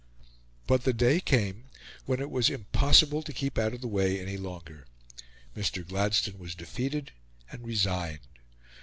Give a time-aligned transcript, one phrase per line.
[0.65, 1.65] But the day came
[2.07, 4.87] when it was impossible to keep out of the way any longer.
[5.55, 5.87] Mr.
[5.87, 7.11] Gladstone was defeated,
[7.51, 8.21] and resigned.